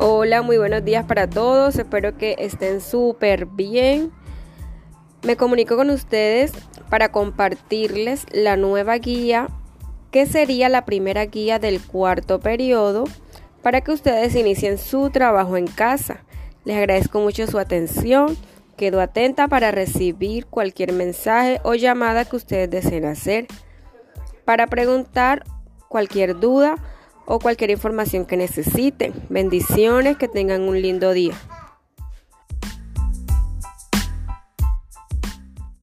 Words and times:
Hola, 0.00 0.42
muy 0.42 0.58
buenos 0.58 0.84
días 0.84 1.04
para 1.04 1.30
todos. 1.30 1.78
Espero 1.78 2.18
que 2.18 2.34
estén 2.40 2.80
súper 2.80 3.46
bien. 3.46 4.10
Me 5.22 5.36
comunico 5.36 5.76
con 5.76 5.88
ustedes 5.90 6.52
para 6.90 7.12
compartirles 7.12 8.26
la 8.32 8.56
nueva 8.56 8.98
guía, 8.98 9.48
que 10.10 10.26
sería 10.26 10.68
la 10.68 10.84
primera 10.84 11.24
guía 11.26 11.60
del 11.60 11.80
cuarto 11.80 12.40
periodo, 12.40 13.04
para 13.62 13.82
que 13.82 13.92
ustedes 13.92 14.34
inicien 14.34 14.78
su 14.78 15.10
trabajo 15.10 15.56
en 15.56 15.68
casa. 15.68 16.24
Les 16.64 16.76
agradezco 16.76 17.20
mucho 17.20 17.46
su 17.46 17.60
atención. 17.60 18.36
Quedo 18.76 19.00
atenta 19.00 19.46
para 19.46 19.70
recibir 19.70 20.46
cualquier 20.46 20.92
mensaje 20.92 21.60
o 21.62 21.74
llamada 21.74 22.24
que 22.24 22.34
ustedes 22.34 22.68
deseen 22.68 23.04
hacer. 23.04 23.46
Para 24.44 24.66
preguntar 24.66 25.44
cualquier 25.88 26.40
duda, 26.40 26.74
o 27.26 27.38
cualquier 27.38 27.70
información 27.70 28.26
que 28.26 28.36
necesiten. 28.36 29.12
Bendiciones, 29.28 30.16
que 30.16 30.28
tengan 30.28 30.62
un 30.62 30.80
lindo 30.80 31.12
día. 31.12 31.34